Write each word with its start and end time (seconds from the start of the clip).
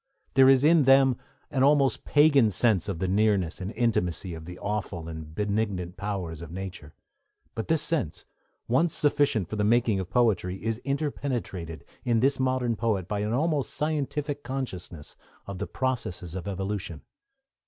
There 0.33 0.49
is 0.49 0.63
in 0.63 0.85
them 0.85 1.15
an 1.51 1.61
almost 1.61 2.05
pagan 2.05 2.49
sense 2.49 2.89
of 2.89 2.97
the 2.97 3.07
nearness 3.07 3.61
and 3.61 3.71
intimacy 3.75 4.33
of 4.33 4.45
the 4.45 4.57
awful 4.57 5.07
and 5.07 5.35
benignant 5.35 5.95
powers 5.95 6.41
of 6.41 6.49
nature; 6.49 6.95
but 7.53 7.67
this 7.67 7.83
sense, 7.83 8.25
once 8.67 8.95
sufficient 8.95 9.47
for 9.47 9.57
the 9.57 9.63
making 9.63 9.99
of 9.99 10.09
poetry, 10.09 10.55
is 10.55 10.79
interpenetrated, 10.79 11.85
in 12.03 12.19
this 12.19 12.39
modern 12.39 12.75
poet, 12.75 13.07
by 13.07 13.19
an 13.19 13.31
almost 13.31 13.75
scientific 13.75 14.41
consciousness 14.41 15.15
of 15.45 15.59
the 15.59 15.67
processes 15.67 16.33
of 16.33 16.47
evolution. 16.47 17.03